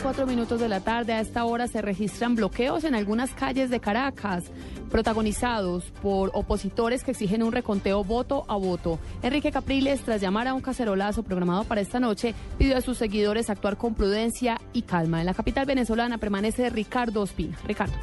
Son 0.00 0.06
las 0.06 0.16
3, 0.16 0.24
4 0.24 0.26
minutos 0.26 0.60
de 0.60 0.68
la 0.68 0.80
tarde. 0.80 1.12
A 1.12 1.20
esta 1.20 1.44
hora 1.44 1.66
se 1.66 1.82
registran 1.82 2.34
bloqueos 2.34 2.84
en 2.84 2.94
algunas 2.94 3.30
calles 3.32 3.70
de 3.70 3.80
Caracas, 3.80 4.44
protagonizados 4.90 5.84
por 6.02 6.30
opositores 6.34 7.04
que 7.04 7.12
exigen 7.12 7.42
un 7.42 7.52
reconteo 7.52 8.04
voto 8.04 8.44
a 8.48 8.56
voto. 8.56 8.98
Enrique 9.22 9.50
Capriles, 9.52 10.00
tras 10.00 10.20
llamar 10.20 10.48
a 10.48 10.54
un 10.54 10.60
cacerolazo 10.60 11.22
programado 11.22 11.64
para 11.64 11.80
esta 11.80 12.00
noche, 12.00 12.34
pidió 12.58 12.76
a 12.76 12.80
sus 12.80 12.98
seguidores 12.98 13.50
actuar 13.50 13.76
con 13.76 13.94
prudencia 13.94 14.60
y 14.72 14.82
calma. 14.82 15.20
En 15.20 15.26
la 15.26 15.34
capital 15.34 15.66
venezolana 15.66 16.18
permanece 16.18 16.70
Ricardo 16.70 17.22
Ospina. 17.22 17.56
Ricardo. 17.66 17.94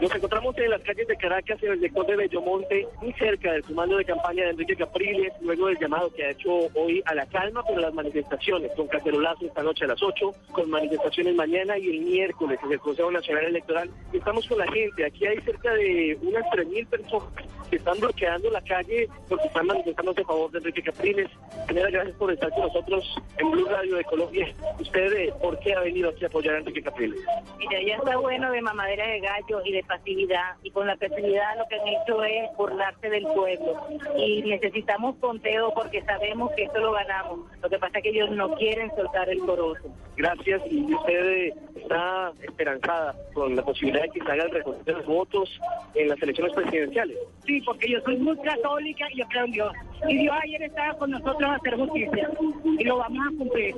Nos 0.00 0.14
encontramos 0.14 0.56
en 0.56 0.70
las 0.70 0.80
calles 0.82 1.06
de 1.06 1.16
Caracas, 1.16 1.62
en 1.62 1.72
el 1.72 1.80
sector 1.80 2.06
de 2.06 2.16
Bellomonte, 2.16 2.88
muy 3.02 3.12
cerca 3.14 3.52
del 3.52 3.62
comando 3.62 3.98
de 3.98 4.04
campaña 4.04 4.44
de 4.44 4.50
Enrique 4.50 4.76
Capriles, 4.76 5.32
luego 5.42 5.66
del 5.66 5.78
llamado 5.78 6.10
que 6.14 6.24
ha 6.24 6.30
hecho 6.30 6.50
hoy 6.74 7.02
a 7.04 7.14
la 7.14 7.26
calma 7.26 7.62
por 7.62 7.78
las 7.78 7.92
manifestaciones, 7.92 8.70
con 8.74 8.88
cacerolazo 8.88 9.46
esta 9.46 9.62
noche 9.62 9.84
a 9.84 9.88
las 9.88 10.02
8, 10.02 10.32
con 10.52 10.70
manifestaciones 10.70 11.34
mañana 11.34 11.76
y 11.76 11.90
el 11.90 12.00
miércoles 12.00 12.58
en 12.64 12.72
el 12.72 12.80
Consejo 12.80 13.10
Nacional 13.10 13.44
Electoral. 13.44 13.90
Estamos 14.12 14.46
con 14.46 14.58
la 14.58 14.72
gente, 14.72 15.04
aquí 15.04 15.26
hay 15.26 15.38
cerca 15.42 15.74
de 15.74 16.18
unas 16.22 16.44
3.000 16.46 16.86
personas 16.86 17.28
que 17.68 17.76
están 17.76 18.00
bloqueando 18.00 18.50
la 18.50 18.60
calle 18.62 19.08
porque 19.28 19.46
están 19.46 19.66
manifestándose 19.66 20.22
a 20.22 20.24
favor 20.24 20.50
de 20.50 20.58
Enrique 20.58 20.82
Capriles. 20.82 21.28
Primera, 21.66 21.90
gracias 21.90 22.16
por 22.16 22.32
estar 22.32 22.50
con 22.50 22.62
nosotros 22.62 23.04
en 23.38 23.50
Blue 23.50 23.66
Radio 23.66 23.96
de 23.96 24.04
Colombia. 24.04 24.54
¿Usted 24.80 25.12
eh, 25.12 25.32
por 25.40 25.58
qué 25.60 25.74
ha 25.74 25.80
venido 25.80 26.10
aquí 26.10 26.24
a 26.24 26.28
apoyar 26.28 26.56
a 26.56 26.58
Enrique 26.58 26.82
Capriles? 26.82 27.20
Mira, 27.58 27.82
ya 27.86 27.96
está 27.96 28.16
bueno 28.16 28.50
de 28.50 28.60
mamadera 28.60 29.06
de 29.06 29.20
gallo 29.20 29.49
y 29.64 29.72
de 29.72 29.82
pasividad. 29.84 30.56
Y 30.62 30.70
con 30.70 30.86
la 30.86 30.96
pasividad 30.96 31.58
lo 31.58 31.66
que 31.68 31.76
han 31.76 31.88
hecho 31.88 32.22
es 32.24 32.56
burlarse 32.56 33.10
del 33.10 33.24
pueblo. 33.24 33.86
Y 34.16 34.42
necesitamos 34.42 35.16
conteo 35.16 35.72
porque 35.74 36.02
sabemos 36.02 36.50
que 36.56 36.64
esto 36.64 36.78
lo 36.78 36.92
ganamos. 36.92 37.40
Lo 37.62 37.68
que 37.68 37.78
pasa 37.78 37.98
es 37.98 38.04
que 38.04 38.10
ellos 38.10 38.30
no 38.30 38.54
quieren 38.54 38.90
soltar 38.94 39.28
el 39.28 39.40
corozo. 39.40 39.88
Gracias. 40.16 40.62
Y 40.70 40.94
usted 40.94 41.26
eh, 41.26 41.54
está 41.76 42.32
esperanzada 42.42 43.14
con 43.32 43.56
la 43.56 43.62
posibilidad 43.62 44.02
de 44.02 44.10
que 44.10 44.20
se 44.20 44.30
haga 44.30 44.44
el 44.44 44.84
de 44.84 44.92
los 44.92 45.06
votos 45.06 45.60
en 45.94 46.08
las 46.08 46.22
elecciones 46.22 46.54
presidenciales. 46.54 47.16
Sí, 47.46 47.60
porque 47.62 47.90
yo 47.90 48.00
soy 48.02 48.16
muy 48.18 48.36
católica 48.38 49.06
y 49.12 49.18
yo 49.18 49.24
creo 49.28 49.44
en 49.46 49.52
Dios. 49.52 49.72
Y 50.08 50.18
Dios 50.18 50.34
ayer 50.42 50.62
estaba 50.62 50.94
con 50.98 51.10
nosotros 51.10 51.42
a 51.42 51.54
hacer 51.54 51.76
justicia. 51.76 52.30
Y 52.78 52.84
lo 52.84 52.98
vamos 52.98 53.26
a 53.26 53.38
cumplir. 53.38 53.74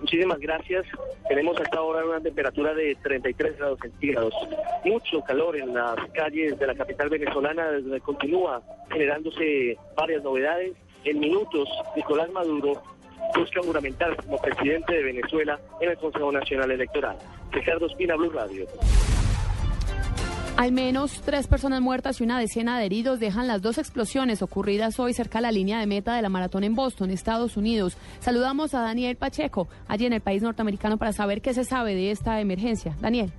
Muchísimas 0.00 0.38
gracias. 0.38 0.84
Tenemos 1.28 1.58
hasta 1.60 1.78
ahora 1.78 2.04
una 2.04 2.20
temperatura 2.20 2.74
de 2.74 2.94
33 3.02 3.58
grados 3.58 3.78
centígrados. 3.80 4.34
Mucho 4.84 5.03
calor 5.26 5.56
en 5.56 5.74
las 5.74 5.96
calles 6.12 6.58
de 6.58 6.66
la 6.66 6.74
capital 6.74 7.08
venezolana. 7.08 7.64
Continúa 8.02 8.62
generándose 8.90 9.76
varias 9.96 10.22
novedades. 10.22 10.72
En 11.04 11.20
minutos, 11.20 11.68
Nicolás 11.94 12.30
Maduro 12.30 12.82
busca 13.36 13.60
juramentar 13.62 14.16
como 14.16 14.38
presidente 14.38 14.94
de 14.94 15.02
Venezuela 15.02 15.58
en 15.80 15.90
el 15.90 15.96
Consejo 15.98 16.32
Nacional 16.32 16.70
Electoral. 16.70 17.16
Ricardo 17.50 17.86
Espina, 17.86 18.16
Blue 18.16 18.30
Radio. 18.30 18.66
Al 20.56 20.70
menos 20.70 21.20
tres 21.24 21.48
personas 21.48 21.80
muertas 21.80 22.20
y 22.20 22.24
una 22.24 22.38
decena 22.38 22.78
de 22.78 22.86
heridos 22.86 23.18
dejan 23.18 23.48
las 23.48 23.60
dos 23.60 23.76
explosiones 23.76 24.40
ocurridas 24.40 25.00
hoy 25.00 25.12
cerca 25.12 25.38
de 25.38 25.42
la 25.42 25.52
línea 25.52 25.80
de 25.80 25.86
meta 25.86 26.14
de 26.14 26.22
la 26.22 26.28
maratón 26.28 26.62
en 26.62 26.76
Boston, 26.76 27.10
Estados 27.10 27.56
Unidos. 27.56 27.96
Saludamos 28.20 28.72
a 28.72 28.80
Daniel 28.80 29.16
Pacheco, 29.16 29.68
allí 29.88 30.06
en 30.06 30.12
el 30.12 30.20
país 30.20 30.42
norteamericano, 30.42 30.96
para 30.96 31.12
saber 31.12 31.42
qué 31.42 31.54
se 31.54 31.64
sabe 31.64 31.96
de 31.96 32.12
esta 32.12 32.40
emergencia. 32.40 32.94
Daniel. 33.00 33.32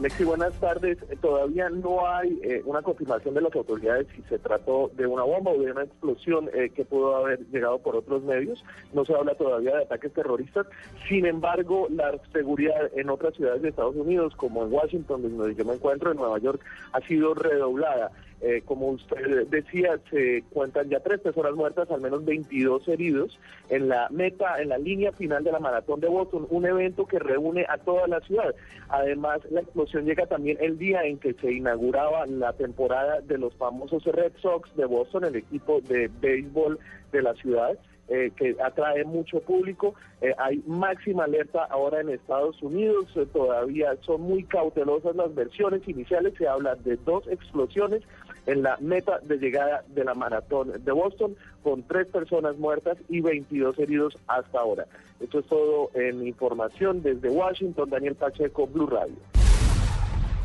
Lexi, 0.00 0.22
buenas 0.22 0.52
tardes. 0.60 0.98
Todavía 1.20 1.68
no 1.70 2.06
hay 2.06 2.38
eh, 2.44 2.62
una 2.64 2.82
confirmación 2.82 3.34
de 3.34 3.40
las 3.40 3.54
autoridades 3.56 4.06
si 4.14 4.22
se 4.22 4.38
trató 4.38 4.92
de 4.94 5.06
una 5.06 5.24
bomba 5.24 5.50
o 5.50 5.58
de 5.58 5.72
una 5.72 5.82
explosión 5.82 6.48
eh, 6.54 6.70
que 6.70 6.84
pudo 6.84 7.16
haber 7.16 7.40
llegado 7.50 7.80
por 7.80 7.96
otros 7.96 8.22
medios. 8.22 8.64
No 8.92 9.04
se 9.04 9.14
habla 9.14 9.34
todavía 9.34 9.74
de 9.74 9.82
ataques 9.82 10.12
terroristas. 10.12 10.66
Sin 11.08 11.26
embargo, 11.26 11.88
la 11.90 12.16
seguridad 12.32 12.90
en 12.94 13.10
otras 13.10 13.34
ciudades 13.34 13.60
de 13.62 13.70
Estados 13.70 13.96
Unidos, 13.96 14.36
como 14.36 14.64
en 14.64 14.72
Washington, 14.72 15.22
donde 15.22 15.56
yo 15.56 15.64
me 15.64 15.74
encuentro, 15.74 16.12
en 16.12 16.18
Nueva 16.18 16.38
York, 16.38 16.60
ha 16.92 17.00
sido 17.00 17.34
redoblada. 17.34 18.12
Eh, 18.40 18.62
como 18.64 18.90
usted 18.90 19.48
decía, 19.48 19.98
se 20.10 20.44
cuentan 20.50 20.88
ya 20.88 21.00
tres 21.00 21.20
personas 21.20 21.54
muertas, 21.54 21.90
al 21.90 22.00
menos 22.00 22.24
22 22.24 22.86
heridos 22.86 23.36
en 23.68 23.88
la 23.88 24.08
meta, 24.10 24.62
en 24.62 24.68
la 24.68 24.78
línea 24.78 25.10
final 25.10 25.42
de 25.42 25.50
la 25.50 25.58
maratón 25.58 25.98
de 25.98 26.06
Boston, 26.06 26.46
un 26.50 26.64
evento 26.64 27.04
que 27.04 27.18
reúne 27.18 27.66
a 27.68 27.78
toda 27.78 28.06
la 28.06 28.20
ciudad. 28.20 28.54
Además, 28.90 29.40
la 29.50 29.60
explosión 29.60 29.87
llega 29.94 30.26
también 30.26 30.58
el 30.60 30.78
día 30.78 31.04
en 31.04 31.18
que 31.18 31.34
se 31.34 31.52
inauguraba 31.52 32.26
la 32.26 32.52
temporada 32.52 33.20
de 33.20 33.38
los 33.38 33.54
famosos 33.54 34.04
Red 34.04 34.32
Sox 34.40 34.74
de 34.76 34.84
Boston, 34.84 35.24
el 35.24 35.36
equipo 35.36 35.80
de 35.80 36.10
béisbol 36.20 36.78
de 37.12 37.22
la 37.22 37.34
ciudad. 37.34 37.78
Eh, 38.10 38.32
que 38.34 38.56
atrae 38.64 39.04
mucho 39.04 39.40
público. 39.40 39.94
Eh, 40.22 40.32
hay 40.38 40.62
máxima 40.66 41.24
alerta 41.24 41.64
ahora 41.64 42.00
en 42.00 42.08
Estados 42.08 42.62
Unidos, 42.62 43.06
eh, 43.16 43.26
todavía 43.30 43.94
son 44.00 44.22
muy 44.22 44.44
cautelosas 44.44 45.14
las 45.14 45.34
versiones 45.34 45.86
iniciales, 45.86 46.32
se 46.38 46.48
habla 46.48 46.74
de 46.76 46.96
dos 46.96 47.28
explosiones 47.28 48.02
en 48.46 48.62
la 48.62 48.78
meta 48.80 49.18
de 49.18 49.36
llegada 49.36 49.84
de 49.88 50.04
la 50.04 50.14
maratón 50.14 50.72
de 50.82 50.92
Boston, 50.92 51.36
con 51.62 51.82
tres 51.82 52.06
personas 52.06 52.56
muertas 52.56 52.96
y 53.10 53.20
22 53.20 53.78
heridos 53.78 54.16
hasta 54.26 54.58
ahora. 54.58 54.86
Esto 55.20 55.40
es 55.40 55.46
todo 55.46 55.90
en 55.92 56.26
información 56.26 57.02
desde 57.02 57.28
Washington, 57.28 57.90
Daniel 57.90 58.14
Pacheco, 58.14 58.66
Blue 58.66 58.86
Radio. 58.86 59.16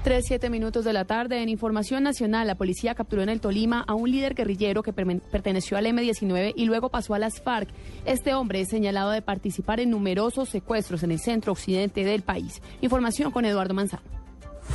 Tres, 0.04 0.26
siete 0.28 0.50
minutos 0.50 0.84
de 0.84 0.92
la 0.92 1.06
tarde. 1.06 1.42
En 1.42 1.48
Información 1.48 2.04
Nacional, 2.04 2.46
la 2.46 2.56
policía 2.56 2.94
capturó 2.94 3.22
en 3.22 3.30
el 3.30 3.40
Tolima 3.40 3.86
a 3.88 3.94
un 3.94 4.12
líder 4.12 4.34
guerrillero 4.34 4.84
que 4.84 4.92
perteneció 4.92 5.78
al 5.78 5.86
M-19 5.86 6.52
y 6.58 6.66
luego 6.66 6.90
pasó 6.90 7.14
a 7.14 7.20
las 7.20 7.42
FARC. 7.42 7.70
Este 8.04 8.34
hombre 8.34 8.60
es 8.60 8.68
señalado 8.68 9.12
de 9.12 9.22
participar 9.22 9.80
en 9.80 9.92
numerosos 9.92 10.50
secuestros 10.50 11.04
en 11.04 11.12
el 11.12 11.20
centro 11.20 11.54
occidente 11.54 12.04
del 12.04 12.22
país. 12.22 12.62
Información 12.82 13.32
con 13.32 13.46
Eduardo 13.46 13.74
Manzano. 13.74 14.23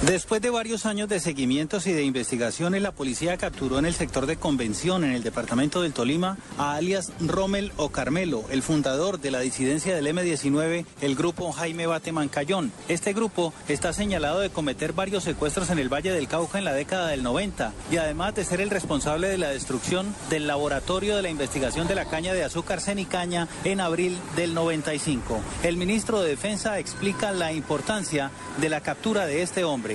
Después 0.06 0.40
de 0.40 0.50
varios 0.50 0.86
años 0.86 1.08
de 1.08 1.18
seguimientos 1.18 1.88
y 1.88 1.92
de 1.92 2.04
investigaciones, 2.04 2.80
la 2.82 2.92
policía 2.92 3.36
capturó 3.36 3.80
en 3.80 3.84
el 3.84 3.94
sector 3.94 4.26
de 4.26 4.36
convención 4.36 5.02
en 5.02 5.10
el 5.10 5.24
departamento 5.24 5.82
del 5.82 5.92
Tolima 5.92 6.38
a 6.56 6.76
alias 6.76 7.10
Rommel 7.18 7.72
o 7.76 7.88
Carmelo, 7.88 8.44
el 8.50 8.62
fundador 8.62 9.18
de 9.18 9.32
la 9.32 9.40
disidencia 9.40 9.96
del 9.96 10.06
M-19, 10.06 10.86
el 11.00 11.16
grupo 11.16 11.50
Jaime 11.50 11.88
Bate 11.88 12.12
Mancayón. 12.12 12.70
Este 12.86 13.12
grupo 13.12 13.52
está 13.66 13.92
señalado 13.92 14.38
de 14.38 14.50
cometer 14.50 14.92
varios 14.92 15.24
secuestros 15.24 15.68
en 15.70 15.80
el 15.80 15.92
Valle 15.92 16.12
del 16.12 16.28
Cauca 16.28 16.58
en 16.58 16.64
la 16.64 16.74
década 16.74 17.08
del 17.08 17.24
90 17.24 17.72
y 17.90 17.96
además 17.96 18.36
de 18.36 18.44
ser 18.44 18.60
el 18.60 18.70
responsable 18.70 19.26
de 19.26 19.38
la 19.38 19.50
destrucción 19.50 20.14
del 20.30 20.46
laboratorio 20.46 21.16
de 21.16 21.22
la 21.22 21.30
investigación 21.30 21.88
de 21.88 21.96
la 21.96 22.04
caña 22.04 22.34
de 22.34 22.44
azúcar 22.44 22.80
Cenicaña 22.80 23.48
en 23.64 23.80
abril 23.80 24.16
del 24.36 24.54
95. 24.54 25.40
El 25.64 25.76
ministro 25.76 26.22
de 26.22 26.30
Defensa 26.30 26.78
explica 26.78 27.32
la 27.32 27.52
importancia 27.52 28.30
de 28.60 28.68
la 28.68 28.80
captura 28.80 29.26
de 29.26 29.42
este 29.42 29.64
hombre. 29.64 29.87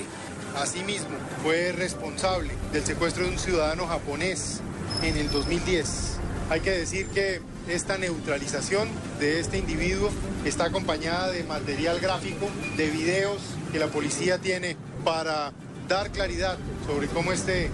Asimismo, 0.55 1.15
fue 1.43 1.71
responsable 1.71 2.53
del 2.71 2.83
secuestro 2.85 3.23
de 3.25 3.31
un 3.31 3.39
ciudadano 3.39 3.87
japonés 3.87 4.61
en 5.01 5.17
el 5.17 5.31
2010. 5.31 6.17
Hay 6.49 6.61
que 6.61 6.71
decir 6.71 7.07
que 7.07 7.41
esta 7.67 7.97
neutralización 7.97 8.89
de 9.19 9.39
este 9.39 9.57
individuo 9.57 10.09
está 10.45 10.65
acompañada 10.65 11.31
de 11.31 11.43
material 11.43 11.99
gráfico, 11.99 12.47
de 12.77 12.89
videos 12.89 13.41
que 13.71 13.79
la 13.79 13.87
policía 13.87 14.37
tiene 14.37 14.77
para 15.03 15.51
dar 15.87 16.11
claridad 16.11 16.57
sobre 16.85 17.07
cómo 17.07 17.31
este 17.31 17.69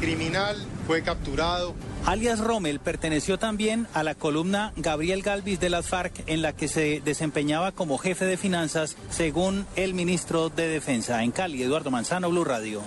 criminal 0.00 0.56
fue 0.88 1.02
capturado, 1.02 1.74
Alias 2.06 2.40
Rommel 2.40 2.80
perteneció 2.80 3.38
también 3.38 3.86
a 3.92 4.02
la 4.02 4.14
columna 4.14 4.72
Gabriel 4.76 5.20
Galvis 5.20 5.60
de 5.60 5.68
las 5.68 5.86
FARC, 5.86 6.22
en 6.26 6.40
la 6.40 6.54
que 6.54 6.66
se 6.66 7.02
desempeñaba 7.04 7.72
como 7.72 7.98
jefe 7.98 8.24
de 8.24 8.38
finanzas, 8.38 8.96
según 9.10 9.66
el 9.76 9.92
ministro 9.92 10.48
de 10.48 10.66
Defensa. 10.66 11.22
En 11.22 11.30
Cali, 11.30 11.62
Eduardo 11.62 11.90
Manzano, 11.90 12.30
Blue 12.30 12.42
Radio. 12.42 12.80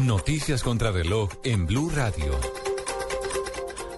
Noticias 0.00 0.62
contra 0.62 0.92
reloj 0.92 1.28
en 1.44 1.66
Blue 1.66 1.90
Radio. 1.94 2.40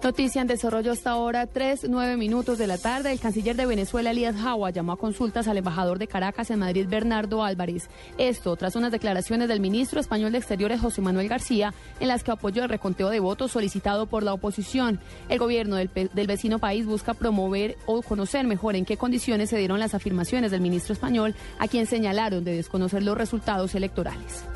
Noticia 0.03 0.43
en 0.43 0.49
desarrollo 0.49 0.91
hasta 0.91 1.11
ahora, 1.11 1.47
tres, 1.47 1.87
nueve 1.89 2.17
minutos 2.17 2.59
de 2.59 2.67
la 2.67 2.77
tarde. 2.77 3.13
El 3.13 3.21
canciller 3.21 3.55
de 3.55 3.67
Venezuela, 3.67 4.11
Elías 4.11 4.35
Jawa, 4.35 4.71
llamó 4.71 4.91
a 4.91 4.97
consultas 4.97 5.47
al 5.47 5.59
embajador 5.59 6.01
de 6.01 6.09
Caracas 6.09 6.51
en 6.51 6.59
Madrid, 6.59 6.89
Bernardo 6.89 7.45
Álvarez. 7.45 7.89
Esto 8.19 8.57
tras 8.57 8.75
unas 8.75 8.91
declaraciones 8.91 9.47
del 9.47 9.61
ministro 9.61 10.01
español 10.01 10.33
de 10.33 10.39
Exteriores, 10.39 10.81
José 10.81 11.03
Manuel 11.03 11.29
García, 11.29 11.73
en 12.01 12.09
las 12.09 12.25
que 12.25 12.33
apoyó 12.33 12.65
el 12.65 12.69
reconteo 12.69 13.11
de 13.11 13.21
votos 13.21 13.53
solicitado 13.53 14.07
por 14.07 14.25
la 14.25 14.33
oposición. 14.33 14.99
El 15.29 15.39
gobierno 15.39 15.77
del, 15.77 15.89
del 15.95 16.27
vecino 16.27 16.59
país 16.59 16.85
busca 16.85 17.15
promover 17.15 17.77
o 17.87 18.03
conocer 18.03 18.45
mejor 18.45 18.75
en 18.75 18.85
qué 18.85 18.97
condiciones 18.97 19.51
se 19.51 19.59
dieron 19.59 19.79
las 19.79 19.95
afirmaciones 19.95 20.51
del 20.51 20.63
ministro 20.63 20.95
español, 20.95 21.37
a 21.61 21.69
quien 21.69 21.87
señalaron 21.87 22.43
de 22.43 22.57
desconocer 22.57 23.05
los 23.05 23.17
resultados 23.17 23.77
electorales. 23.77 24.47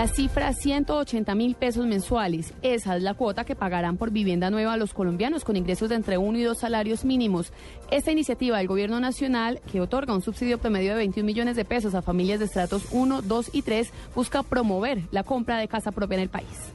La 0.00 0.08
cifra 0.08 0.54
180 0.54 1.34
mil 1.34 1.56
pesos 1.56 1.84
mensuales. 1.84 2.54
Esa 2.62 2.96
es 2.96 3.02
la 3.02 3.12
cuota 3.12 3.44
que 3.44 3.54
pagarán 3.54 3.98
por 3.98 4.10
vivienda 4.10 4.48
nueva 4.48 4.72
a 4.72 4.76
los 4.78 4.94
colombianos 4.94 5.44
con 5.44 5.56
ingresos 5.56 5.90
de 5.90 5.96
entre 5.96 6.16
uno 6.16 6.38
y 6.38 6.42
dos 6.42 6.60
salarios 6.60 7.04
mínimos. 7.04 7.52
Esta 7.90 8.10
iniciativa 8.10 8.56
del 8.56 8.66
Gobierno 8.66 8.98
Nacional, 8.98 9.60
que 9.70 9.82
otorga 9.82 10.14
un 10.14 10.22
subsidio 10.22 10.56
promedio 10.56 10.92
de 10.92 11.00
21 11.00 11.26
millones 11.26 11.54
de 11.54 11.66
pesos 11.66 11.94
a 11.94 12.00
familias 12.00 12.38
de 12.38 12.46
estratos 12.46 12.86
1, 12.92 13.20
2 13.20 13.50
y 13.52 13.60
3, 13.60 13.92
busca 14.14 14.42
promover 14.42 15.02
la 15.10 15.22
compra 15.22 15.58
de 15.58 15.68
casa 15.68 15.92
propia 15.92 16.14
en 16.14 16.22
el 16.22 16.30
país. 16.30 16.72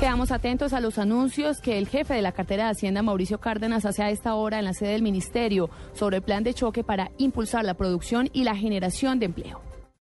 Quedamos 0.00 0.32
atentos 0.32 0.72
a 0.72 0.80
los 0.80 0.98
anuncios 0.98 1.60
que 1.60 1.78
el 1.78 1.86
jefe 1.86 2.14
de 2.14 2.22
la 2.22 2.32
cartera 2.32 2.64
de 2.64 2.70
Hacienda, 2.70 3.02
Mauricio 3.02 3.38
Cárdenas, 3.38 3.84
hace 3.84 4.02
a 4.02 4.10
esta 4.10 4.34
hora 4.34 4.58
en 4.58 4.64
la 4.64 4.74
sede 4.74 4.94
del 4.94 5.02
Ministerio 5.02 5.70
sobre 5.92 6.16
el 6.16 6.22
plan 6.24 6.42
de 6.42 6.54
choque 6.54 6.82
para 6.82 7.12
impulsar 7.18 7.64
la 7.64 7.74
producción 7.74 8.28
y 8.32 8.42
la 8.42 8.56
generación 8.56 9.20
de 9.20 9.26
empleo. 9.26 9.69